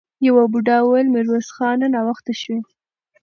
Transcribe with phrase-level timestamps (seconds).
[0.27, 1.87] يوه بوډا وويل: ميرويس خانه!
[1.93, 2.59] ناوخته شوې!